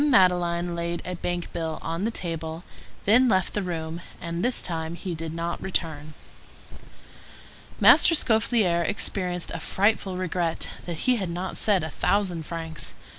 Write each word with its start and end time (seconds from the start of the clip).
Madeleine 0.09 0.73
laid 0.75 1.03
a 1.05 1.13
bank 1.13 1.53
bill 1.53 1.77
on 1.83 2.05
the 2.05 2.09
table, 2.09 2.63
then 3.05 3.29
left 3.29 3.53
the 3.53 3.61
room; 3.61 4.01
and 4.19 4.43
this 4.43 4.63
time 4.63 4.95
he 4.95 5.13
did 5.13 5.31
not 5.31 5.61
return. 5.61 6.15
Master 7.79 8.15
Scaufflaire 8.15 8.81
experienced 8.83 9.51
a 9.51 9.59
frightful 9.59 10.17
regret 10.17 10.69
that 10.87 11.05
he 11.05 11.17
had 11.17 11.29
not 11.29 11.55
said 11.55 11.83
a 11.83 11.91
thousand 11.91 12.47
francs. 12.47 12.95